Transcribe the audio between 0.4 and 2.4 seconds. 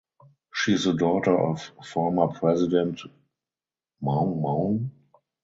She is the daughter of former